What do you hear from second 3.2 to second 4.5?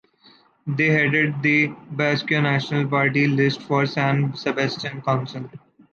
lists for San